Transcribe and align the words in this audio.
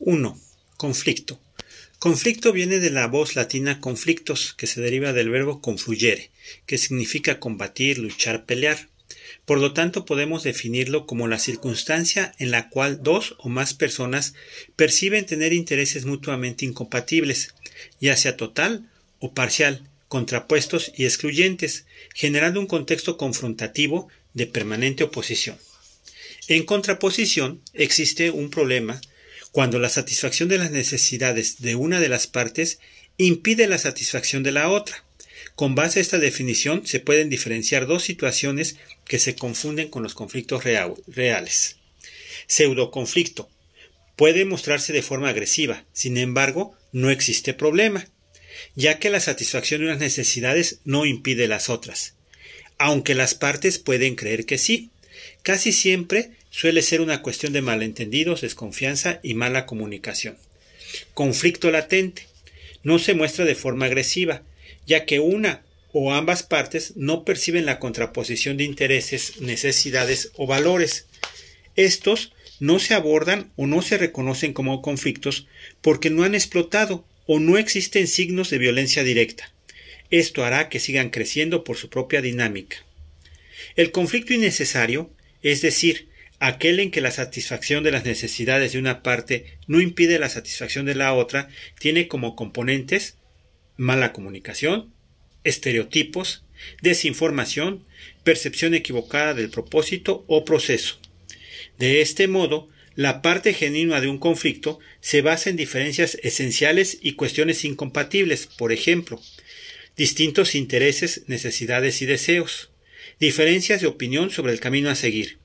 1. 0.00 0.40
Conflicto. 0.76 1.40
Conflicto 1.98 2.52
viene 2.52 2.78
de 2.78 2.90
la 2.90 3.08
voz 3.08 3.34
latina 3.34 3.80
conflictos, 3.80 4.54
que 4.54 4.68
se 4.68 4.80
deriva 4.80 5.12
del 5.12 5.28
verbo 5.28 5.60
confluyere, 5.60 6.30
que 6.66 6.78
significa 6.78 7.40
combatir, 7.40 7.98
luchar, 7.98 8.44
pelear. 8.44 8.88
Por 9.44 9.58
lo 9.58 9.72
tanto, 9.72 10.04
podemos 10.04 10.44
definirlo 10.44 11.04
como 11.06 11.26
la 11.26 11.40
circunstancia 11.40 12.32
en 12.38 12.52
la 12.52 12.68
cual 12.68 13.02
dos 13.02 13.34
o 13.38 13.48
más 13.48 13.74
personas 13.74 14.34
perciben 14.76 15.26
tener 15.26 15.52
intereses 15.52 16.04
mutuamente 16.04 16.64
incompatibles, 16.64 17.54
ya 18.00 18.16
sea 18.16 18.36
total 18.36 18.88
o 19.18 19.34
parcial, 19.34 19.82
contrapuestos 20.06 20.92
y 20.96 21.06
excluyentes, 21.06 21.86
generando 22.14 22.60
un 22.60 22.68
contexto 22.68 23.16
confrontativo 23.16 24.08
de 24.32 24.46
permanente 24.46 25.02
oposición. 25.02 25.58
En 26.46 26.64
contraposición, 26.64 27.60
existe 27.74 28.30
un 28.30 28.48
problema 28.48 29.00
cuando 29.52 29.78
la 29.78 29.88
satisfacción 29.88 30.48
de 30.48 30.58
las 30.58 30.70
necesidades 30.70 31.60
de 31.60 31.74
una 31.74 32.00
de 32.00 32.08
las 32.08 32.26
partes 32.26 32.78
impide 33.16 33.66
la 33.66 33.78
satisfacción 33.78 34.42
de 34.42 34.52
la 34.52 34.68
otra. 34.68 35.04
Con 35.54 35.74
base 35.74 35.98
a 35.98 36.02
esta 36.02 36.18
definición 36.18 36.86
se 36.86 37.00
pueden 37.00 37.28
diferenciar 37.28 37.86
dos 37.86 38.04
situaciones 38.04 38.76
que 39.04 39.18
se 39.18 39.34
confunden 39.34 39.88
con 39.88 40.02
los 40.02 40.14
conflictos 40.14 40.62
reales. 40.64 41.76
Pseudoconflicto. 42.46 43.50
Puede 44.16 44.44
mostrarse 44.44 44.92
de 44.92 45.02
forma 45.02 45.28
agresiva, 45.30 45.84
sin 45.92 46.16
embargo, 46.16 46.76
no 46.92 47.10
existe 47.10 47.54
problema, 47.54 48.08
ya 48.74 48.98
que 48.98 49.10
la 49.10 49.20
satisfacción 49.20 49.80
de 49.80 49.86
unas 49.88 50.00
necesidades 50.00 50.80
no 50.84 51.06
impide 51.06 51.48
las 51.48 51.68
otras, 51.68 52.14
aunque 52.78 53.14
las 53.14 53.34
partes 53.34 53.78
pueden 53.78 54.14
creer 54.14 54.46
que 54.46 54.58
sí. 54.58 54.90
Casi 55.42 55.72
siempre 55.72 56.30
suele 56.50 56.82
ser 56.82 57.00
una 57.00 57.22
cuestión 57.22 57.52
de 57.52 57.62
malentendidos, 57.62 58.40
desconfianza 58.40 59.20
y 59.22 59.34
mala 59.34 59.66
comunicación. 59.66 60.36
Conflicto 61.14 61.70
latente. 61.70 62.26
No 62.82 62.98
se 62.98 63.14
muestra 63.14 63.44
de 63.44 63.54
forma 63.54 63.86
agresiva, 63.86 64.42
ya 64.86 65.04
que 65.04 65.20
una 65.20 65.62
o 65.92 66.12
ambas 66.12 66.42
partes 66.42 66.96
no 66.96 67.24
perciben 67.24 67.66
la 67.66 67.78
contraposición 67.78 68.56
de 68.56 68.64
intereses, 68.64 69.40
necesidades 69.40 70.30
o 70.36 70.46
valores. 70.46 71.06
Estos 71.76 72.32
no 72.60 72.78
se 72.78 72.94
abordan 72.94 73.50
o 73.56 73.66
no 73.66 73.82
se 73.82 73.98
reconocen 73.98 74.52
como 74.52 74.82
conflictos 74.82 75.46
porque 75.80 76.10
no 76.10 76.24
han 76.24 76.34
explotado 76.34 77.04
o 77.26 77.40
no 77.40 77.58
existen 77.58 78.06
signos 78.06 78.50
de 78.50 78.58
violencia 78.58 79.04
directa. 79.04 79.52
Esto 80.10 80.44
hará 80.44 80.68
que 80.68 80.80
sigan 80.80 81.10
creciendo 81.10 81.64
por 81.64 81.76
su 81.76 81.90
propia 81.90 82.22
dinámica. 82.22 82.78
El 83.76 83.92
conflicto 83.92 84.32
innecesario, 84.32 85.10
es 85.42 85.60
decir, 85.60 86.07
aquel 86.40 86.80
en 86.80 86.90
que 86.90 87.00
la 87.00 87.10
satisfacción 87.10 87.82
de 87.84 87.92
las 87.92 88.04
necesidades 88.04 88.72
de 88.72 88.78
una 88.78 89.02
parte 89.02 89.58
no 89.66 89.80
impide 89.80 90.18
la 90.18 90.28
satisfacción 90.28 90.86
de 90.86 90.94
la 90.94 91.14
otra, 91.14 91.48
tiene 91.78 92.08
como 92.08 92.36
componentes 92.36 93.16
mala 93.76 94.12
comunicación, 94.12 94.92
estereotipos, 95.44 96.44
desinformación, 96.82 97.84
percepción 98.24 98.74
equivocada 98.74 99.34
del 99.34 99.50
propósito 99.50 100.24
o 100.26 100.44
proceso. 100.44 100.98
De 101.78 102.00
este 102.00 102.28
modo, 102.28 102.68
la 102.94 103.22
parte 103.22 103.54
genuina 103.54 104.00
de 104.00 104.08
un 104.08 104.18
conflicto 104.18 104.80
se 105.00 105.22
basa 105.22 105.50
en 105.50 105.56
diferencias 105.56 106.18
esenciales 106.22 106.98
y 107.00 107.12
cuestiones 107.12 107.64
incompatibles, 107.64 108.46
por 108.46 108.72
ejemplo, 108.72 109.22
distintos 109.96 110.56
intereses, 110.56 111.22
necesidades 111.28 112.02
y 112.02 112.06
deseos, 112.06 112.70
diferencias 113.20 113.80
de 113.80 113.86
opinión 113.86 114.30
sobre 114.30 114.52
el 114.52 114.60
camino 114.60 114.90
a 114.90 114.96
seguir, 114.96 115.38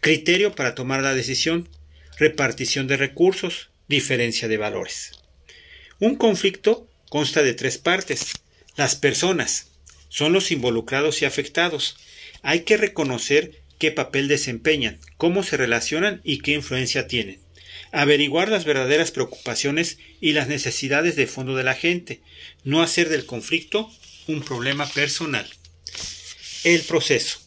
criterio 0.00 0.54
para 0.54 0.74
tomar 0.74 1.02
la 1.02 1.14
decisión, 1.14 1.68
repartición 2.18 2.86
de 2.86 2.96
recursos, 2.96 3.70
diferencia 3.88 4.48
de 4.48 4.56
valores. 4.56 5.12
Un 5.98 6.16
conflicto 6.16 6.88
consta 7.08 7.42
de 7.42 7.54
tres 7.54 7.78
partes. 7.78 8.32
Las 8.76 8.94
personas 8.94 9.68
son 10.08 10.32
los 10.32 10.50
involucrados 10.50 11.22
y 11.22 11.24
afectados. 11.24 11.96
Hay 12.42 12.60
que 12.60 12.76
reconocer 12.76 13.62
qué 13.78 13.90
papel 13.90 14.28
desempeñan, 14.28 14.98
cómo 15.16 15.42
se 15.42 15.56
relacionan 15.56 16.20
y 16.24 16.38
qué 16.38 16.52
influencia 16.52 17.06
tienen. 17.06 17.40
Averiguar 17.90 18.48
las 18.48 18.64
verdaderas 18.64 19.10
preocupaciones 19.10 19.98
y 20.20 20.32
las 20.32 20.48
necesidades 20.48 21.16
de 21.16 21.26
fondo 21.26 21.56
de 21.56 21.64
la 21.64 21.74
gente, 21.74 22.20
no 22.64 22.82
hacer 22.82 23.08
del 23.08 23.24
conflicto 23.24 23.90
un 24.26 24.42
problema 24.42 24.86
personal. 24.86 25.48
El 26.64 26.82
proceso. 26.82 27.40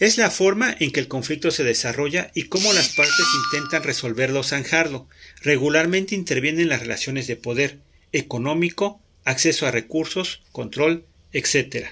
Es 0.00 0.16
la 0.16 0.30
forma 0.30 0.76
en 0.78 0.92
que 0.92 1.00
el 1.00 1.08
conflicto 1.08 1.50
se 1.50 1.64
desarrolla 1.64 2.30
y 2.34 2.44
cómo 2.44 2.72
las 2.72 2.90
partes 2.90 3.26
intentan 3.46 3.82
resolverlo 3.82 4.40
o 4.40 4.44
zanjarlo. 4.44 5.08
Regularmente 5.42 6.14
intervienen 6.14 6.68
las 6.68 6.80
relaciones 6.80 7.26
de 7.26 7.34
poder 7.34 7.78
económico, 8.12 9.00
acceso 9.24 9.66
a 9.66 9.72
recursos, 9.72 10.42
control, 10.52 11.04
etc., 11.32 11.88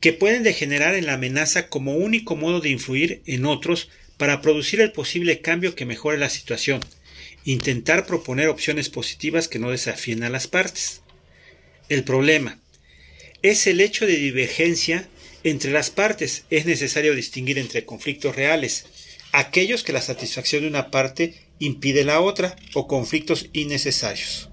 que 0.00 0.12
pueden 0.12 0.42
degenerar 0.42 0.94
en 0.94 1.06
la 1.06 1.14
amenaza 1.14 1.68
como 1.68 1.96
único 1.96 2.36
modo 2.36 2.60
de 2.60 2.68
influir 2.68 3.22
en 3.26 3.46
otros 3.46 3.88
para 4.18 4.40
producir 4.40 4.80
el 4.80 4.92
posible 4.92 5.40
cambio 5.40 5.74
que 5.74 5.86
mejore 5.86 6.18
la 6.18 6.30
situación, 6.30 6.80
intentar 7.44 8.06
proponer 8.06 8.48
opciones 8.48 8.90
positivas 8.90 9.48
que 9.48 9.58
no 9.58 9.70
desafíen 9.70 10.22
a 10.22 10.30
las 10.30 10.46
partes. 10.46 11.00
El 11.88 12.04
problema 12.04 12.60
es 13.42 13.66
el 13.66 13.80
hecho 13.80 14.06
de 14.06 14.16
divergencia 14.16 15.08
entre 15.44 15.70
las 15.70 15.90
partes 15.90 16.44
es 16.50 16.64
necesario 16.64 17.14
distinguir 17.14 17.58
entre 17.58 17.84
conflictos 17.84 18.34
reales, 18.34 18.86
aquellos 19.32 19.84
que 19.84 19.92
la 19.92 20.00
satisfacción 20.00 20.62
de 20.62 20.68
una 20.68 20.90
parte 20.90 21.34
impide 21.58 22.04
la 22.04 22.20
otra, 22.20 22.56
o 22.72 22.88
conflictos 22.88 23.46
innecesarios. 23.52 24.48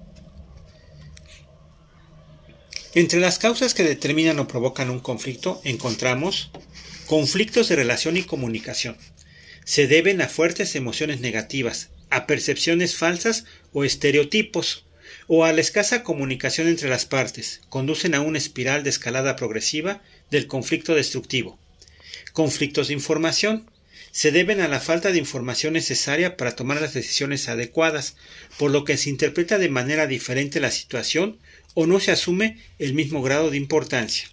Entre 2.94 3.22
las 3.22 3.40
causas 3.40 3.74
que 3.74 3.84
determinan 3.84 4.40
o 4.40 4.48
provocan 4.50 4.90
un 4.90 5.00
conflicto 5.00 5.62
encontramos 5.64 6.52
conflictos 7.08 7.70
de 7.70 7.78
relación 7.78 8.18
y 8.18 8.24
comunicación. 8.24 8.98
Se 9.64 9.88
deben 9.88 10.22
a 10.22 10.28
fuertes 10.28 10.76
emociones 10.76 11.22
negativas, 11.22 11.90
a 12.10 12.28
percepciones 12.28 12.96
falsas 12.98 13.46
o 13.72 13.86
estereotipos, 13.86 14.86
o 15.28 15.46
a 15.46 15.54
la 15.54 15.62
escasa 15.62 16.04
comunicación 16.04 16.68
entre 16.68 16.90
las 16.90 17.06
partes, 17.06 17.62
conducen 17.70 18.16
a 18.16 18.22
una 18.22 18.38
espiral 18.38 18.84
de 18.84 18.90
escalada 18.90 19.36
progresiva 19.36 20.02
del 20.32 20.48
conflicto 20.48 20.96
destructivo. 20.96 21.60
Conflictos 22.34 22.88
de 22.88 22.94
información 22.96 23.70
se 24.12 24.32
deben 24.32 24.60
a 24.60 24.68
la 24.68 24.80
falta 24.80 25.12
de 25.12 25.20
información 25.20 25.74
necesaria 25.74 26.36
para 26.36 26.56
tomar 26.56 26.82
las 26.82 26.94
decisiones 26.94 27.48
adecuadas, 27.48 28.16
por 28.58 28.72
lo 28.72 28.84
que 28.84 28.98
se 28.98 29.10
interpreta 29.10 29.58
de 29.58 29.70
manera 29.70 30.08
diferente 30.08 30.60
la 30.60 30.72
situación 30.72 31.38
o 31.74 31.88
no 31.88 32.00
se 32.00 32.12
asume 32.12 32.58
el 32.80 32.94
mismo 32.94 33.22
grado 33.22 33.52
de 33.52 33.58
importancia. 33.58 34.30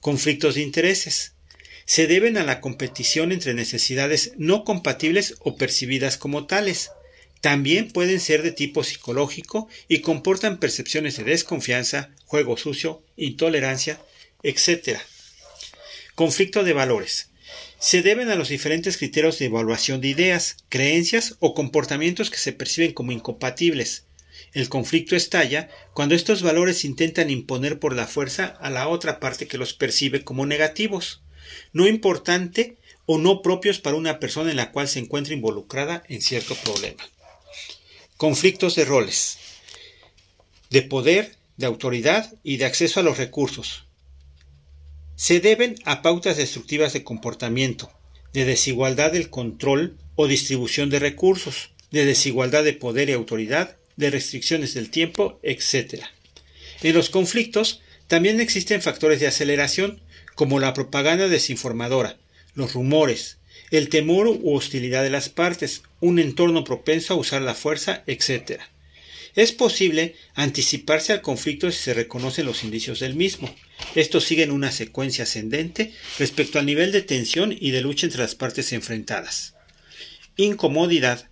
Conflictos 0.00 0.56
de 0.56 0.62
intereses 0.62 1.32
se 1.84 2.06
deben 2.06 2.36
a 2.36 2.44
la 2.44 2.60
competición 2.60 3.32
entre 3.32 3.54
necesidades 3.54 4.32
no 4.36 4.64
compatibles 4.64 5.36
o 5.40 5.56
percibidas 5.56 6.18
como 6.18 6.46
tales. 6.46 6.90
También 7.40 7.90
pueden 7.90 8.20
ser 8.20 8.42
de 8.42 8.52
tipo 8.52 8.84
psicológico 8.84 9.68
y 9.88 10.00
comportan 10.00 10.58
percepciones 10.58 11.16
de 11.16 11.24
desconfianza, 11.24 12.10
juego 12.26 12.56
sucio, 12.56 13.02
intolerancia, 13.16 14.00
etc. 14.42 14.98
Conflicto 16.14 16.64
de 16.64 16.72
valores. 16.72 17.30
Se 17.80 18.02
deben 18.02 18.28
a 18.28 18.34
los 18.34 18.48
diferentes 18.48 18.96
criterios 18.96 19.38
de 19.38 19.46
evaluación 19.46 20.00
de 20.00 20.08
ideas, 20.08 20.56
creencias 20.68 21.36
o 21.38 21.54
comportamientos 21.54 22.30
que 22.30 22.38
se 22.38 22.52
perciben 22.52 22.92
como 22.92 23.12
incompatibles. 23.12 24.06
El 24.52 24.68
conflicto 24.68 25.14
estalla 25.16 25.68
cuando 25.94 26.14
estos 26.14 26.42
valores 26.42 26.84
intentan 26.84 27.30
imponer 27.30 27.78
por 27.78 27.94
la 27.94 28.06
fuerza 28.06 28.46
a 28.60 28.70
la 28.70 28.88
otra 28.88 29.20
parte 29.20 29.46
que 29.46 29.58
los 29.58 29.74
percibe 29.74 30.24
como 30.24 30.46
negativos, 30.46 31.22
no 31.72 31.86
importante 31.86 32.76
o 33.06 33.18
no 33.18 33.42
propios 33.42 33.78
para 33.78 33.96
una 33.96 34.20
persona 34.20 34.50
en 34.50 34.56
la 34.56 34.70
cual 34.70 34.88
se 34.88 34.98
encuentra 34.98 35.34
involucrada 35.34 36.02
en 36.08 36.20
cierto 36.20 36.54
problema. 36.56 37.08
Conflictos 38.16 38.74
de 38.74 38.84
roles, 38.84 39.38
de 40.70 40.82
poder, 40.82 41.36
de 41.56 41.66
autoridad 41.66 42.34
y 42.42 42.56
de 42.56 42.66
acceso 42.66 43.00
a 43.00 43.02
los 43.02 43.18
recursos, 43.18 43.87
se 45.18 45.40
deben 45.40 45.74
a 45.84 46.00
pautas 46.00 46.36
destructivas 46.36 46.92
de 46.92 47.02
comportamiento, 47.02 47.90
de 48.32 48.44
desigualdad 48.44 49.10
del 49.10 49.30
control 49.30 49.98
o 50.14 50.28
distribución 50.28 50.90
de 50.90 51.00
recursos, 51.00 51.70
de 51.90 52.04
desigualdad 52.04 52.62
de 52.62 52.72
poder 52.72 53.10
y 53.10 53.14
autoridad, 53.14 53.76
de 53.96 54.10
restricciones 54.10 54.74
del 54.74 54.90
tiempo, 54.90 55.40
etc. 55.42 56.04
En 56.82 56.94
los 56.94 57.10
conflictos 57.10 57.80
también 58.06 58.40
existen 58.40 58.80
factores 58.80 59.18
de 59.18 59.26
aceleración, 59.26 60.00
como 60.36 60.60
la 60.60 60.72
propaganda 60.72 61.26
desinformadora, 61.26 62.16
los 62.54 62.74
rumores, 62.74 63.38
el 63.72 63.88
temor 63.88 64.28
u 64.28 64.54
hostilidad 64.54 65.02
de 65.02 65.10
las 65.10 65.28
partes, 65.28 65.82
un 65.98 66.20
entorno 66.20 66.62
propenso 66.62 67.14
a 67.14 67.16
usar 67.16 67.42
la 67.42 67.56
fuerza, 67.56 68.04
etc. 68.06 68.60
Es 69.38 69.52
posible 69.52 70.16
anticiparse 70.34 71.12
al 71.12 71.22
conflicto 71.22 71.70
si 71.70 71.78
se 71.78 71.94
reconocen 71.94 72.44
los 72.44 72.64
indicios 72.64 72.98
del 72.98 73.14
mismo. 73.14 73.48
Estos 73.94 74.24
siguen 74.24 74.50
una 74.50 74.72
secuencia 74.72 75.22
ascendente 75.22 75.94
respecto 76.18 76.58
al 76.58 76.66
nivel 76.66 76.90
de 76.90 77.02
tensión 77.02 77.56
y 77.56 77.70
de 77.70 77.80
lucha 77.80 78.06
entre 78.06 78.22
las 78.22 78.34
partes 78.34 78.72
enfrentadas. 78.72 79.54
Incomodidad. 80.36 81.30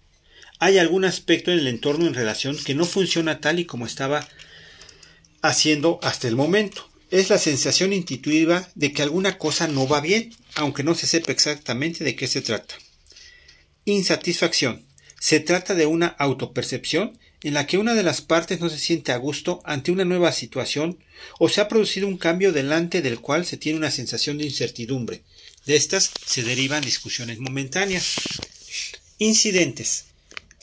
hay 0.61 0.79
algún 0.79 1.05
aspecto 1.05 1.50
en 1.50 1.58
el 1.58 1.67
entorno 1.67 2.06
en 2.06 2.14
relación 2.14 2.56
que 2.56 2.76
no 2.76 2.85
funciona 2.85 3.41
tal 3.41 3.58
y 3.58 3.64
como 3.64 3.87
estaba 3.87 4.29
haciendo 5.43 5.99
hasta 6.05 6.29
el 6.29 6.37
momento. 6.37 6.88
Es 7.11 7.29
la 7.29 7.38
sensación 7.38 7.93
intuitiva 7.93 8.69
de 8.76 8.93
que 8.93 9.03
alguna 9.03 9.37
cosa 9.37 9.67
no 9.67 9.88
va 9.88 10.00
bien, 10.00 10.32
aunque 10.55 10.85
no 10.85 10.94
se 10.94 11.08
sepa 11.08 11.32
exactamente 11.32 12.05
de 12.05 12.14
qué 12.14 12.29
se 12.29 12.41
trata. 12.41 12.76
Insatisfacción. 13.85 14.87
Se 15.19 15.41
trata 15.41 15.75
de 15.75 15.87
una 15.87 16.06
autopercepción 16.06 17.19
en 17.46 17.54
la 17.54 17.69
que 17.69 17.78
una 17.78 17.94
de 17.94 18.02
las 18.02 18.22
partes 18.22 18.58
no 18.58 18.69
se 18.69 18.76
siente 18.76 19.12
a 19.12 19.19
gusto 19.19 19.62
ante 19.64 19.93
una 19.93 20.04
nueva 20.04 20.32
situación 20.32 20.98
o 21.38 21.48
se 21.48 21.60
ha 21.60 21.69
producido 21.69 22.08
un 22.08 22.19
cambio 22.19 22.50
delante 22.52 23.02
del 23.02 23.20
cual 23.20 23.46
se 23.46 23.56
tiene 23.56 23.78
una 23.78 23.93
sensación 23.93 24.37
de 24.37 24.46
incertidumbre. 24.46 25.22
De 25.64 25.76
estas 25.76 26.10
se 26.26 26.43
derivan 26.43 26.82
discusiones 26.82 27.38
momentáneas. 27.38 28.16
Incidentes. 29.19 30.06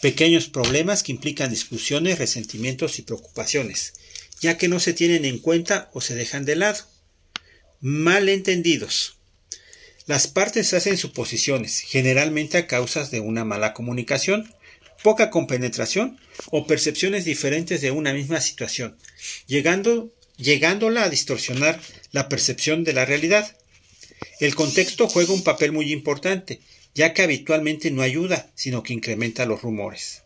Pequeños 0.01 0.50
problemas 0.50 1.03
que 1.03 1.13
implican 1.13 1.51
discusiones, 1.51 2.19
resentimientos 2.19 3.00
y 3.00 3.03
preocupaciones, 3.03 3.94
ya 4.41 4.57
que 4.57 4.68
no 4.68 4.81
se 4.81 4.91
tienen 4.91 5.24
en 5.24 5.39
cuenta 5.39 5.89
o 5.94 6.01
se 6.01 6.15
dejan 6.15 6.44
de 6.44 6.57
lado. 6.57 6.83
Malentendidos. 7.80 9.15
Las 10.06 10.27
partes 10.27 10.74
hacen 10.74 10.97
suposiciones, 10.97 11.80
generalmente 11.80 12.57
a 12.57 12.68
causas 12.68 13.09
de 13.09 13.21
una 13.21 13.45
mala 13.45 13.74
comunicación, 13.74 14.53
poca 15.03 15.29
compenetración 15.29 16.17
o 16.50 16.65
percepciones 16.65 17.25
diferentes 17.25 17.81
de 17.81 17.91
una 17.91 18.13
misma 18.13 18.41
situación, 18.41 18.97
llegando, 19.45 20.11
llegándola 20.38 21.03
a 21.03 21.09
distorsionar 21.09 21.79
la 22.11 22.29
percepción 22.29 22.83
de 22.83 22.94
la 22.94 23.05
realidad. 23.05 23.55
El 24.39 24.55
contexto 24.55 25.07
juega 25.07 25.33
un 25.33 25.44
papel 25.44 25.71
muy 25.71 25.91
importante, 25.91 26.61
ya 26.95 27.13
que 27.13 27.21
habitualmente 27.21 27.91
no 27.91 28.01
ayuda, 28.01 28.51
sino 28.55 28.81
que 28.81 28.94
incrementa 28.94 29.45
los 29.45 29.61
rumores. 29.61 30.23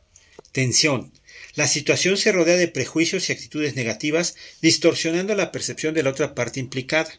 Tensión. 0.52 1.12
La 1.56 1.68
situación 1.68 2.18
se 2.18 2.32
rodea 2.32 2.56
de 2.56 2.68
prejuicios 2.68 3.30
y 3.30 3.34
actitudes 3.34 3.76
negativas, 3.76 4.36
distorsionando 4.62 5.34
la 5.36 5.52
percepción 5.52 5.94
de 5.94 6.04
la 6.04 6.12
otra 6.12 6.36
parte 6.36 6.60
implicada. 6.60 7.12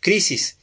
Crisis. 0.00 0.56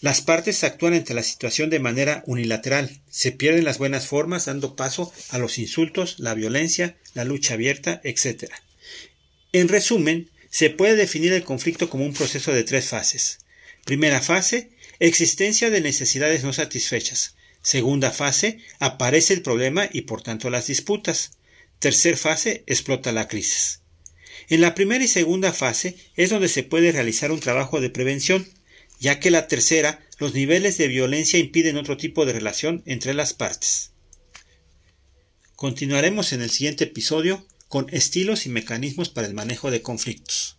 Las 0.00 0.20
partes 0.20 0.62
actúan 0.62 0.92
ante 0.92 1.14
la 1.14 1.22
situación 1.22 1.70
de 1.70 1.80
manera 1.80 2.22
unilateral, 2.26 3.00
se 3.08 3.32
pierden 3.32 3.64
las 3.64 3.78
buenas 3.78 4.06
formas 4.06 4.44
dando 4.44 4.76
paso 4.76 5.10
a 5.30 5.38
los 5.38 5.58
insultos, 5.58 6.18
la 6.18 6.34
violencia, 6.34 6.96
la 7.14 7.24
lucha 7.24 7.54
abierta, 7.54 8.00
etc. 8.04 8.50
En 9.52 9.68
resumen, 9.68 10.30
se 10.50 10.68
puede 10.68 10.96
definir 10.96 11.32
el 11.32 11.44
conflicto 11.44 11.88
como 11.88 12.04
un 12.04 12.12
proceso 12.12 12.52
de 12.52 12.64
tres 12.64 12.88
fases. 12.88 13.38
Primera 13.84 14.20
fase, 14.20 14.70
existencia 15.00 15.70
de 15.70 15.80
necesidades 15.80 16.44
no 16.44 16.52
satisfechas. 16.52 17.34
Segunda 17.62 18.10
fase, 18.10 18.58
aparece 18.78 19.32
el 19.32 19.42
problema 19.42 19.88
y 19.90 20.02
por 20.02 20.22
tanto 20.22 20.50
las 20.50 20.66
disputas. 20.66 21.32
Tercer 21.78 22.16
fase, 22.16 22.64
explota 22.66 23.12
la 23.12 23.28
crisis. 23.28 23.80
En 24.48 24.60
la 24.60 24.74
primera 24.74 25.02
y 25.02 25.08
segunda 25.08 25.52
fase 25.52 25.96
es 26.16 26.30
donde 26.30 26.48
se 26.48 26.62
puede 26.62 26.92
realizar 26.92 27.32
un 27.32 27.40
trabajo 27.40 27.80
de 27.80 27.90
prevención, 27.90 28.46
ya 28.98 29.20
que 29.20 29.30
la 29.30 29.48
tercera, 29.48 30.00
los 30.18 30.34
niveles 30.34 30.78
de 30.78 30.88
violencia 30.88 31.38
impiden 31.38 31.76
otro 31.76 31.96
tipo 31.96 32.26
de 32.26 32.32
relación 32.32 32.82
entre 32.86 33.14
las 33.14 33.34
partes. 33.34 33.92
Continuaremos 35.54 36.32
en 36.32 36.42
el 36.42 36.50
siguiente 36.50 36.84
episodio 36.84 37.46
con 37.68 37.86
estilos 37.90 38.46
y 38.46 38.50
mecanismos 38.50 39.08
para 39.08 39.26
el 39.26 39.34
manejo 39.34 39.70
de 39.70 39.82
conflictos. 39.82 40.55